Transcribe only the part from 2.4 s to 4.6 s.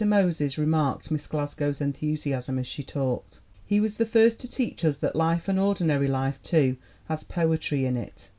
as she talked. "He was the first to